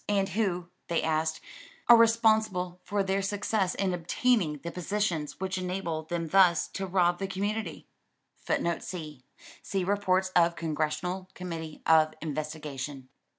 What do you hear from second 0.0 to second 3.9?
[C] "And who," they asked, "are responsible for their success